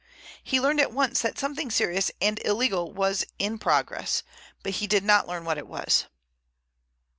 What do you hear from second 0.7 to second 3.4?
at once that something serious and illegal was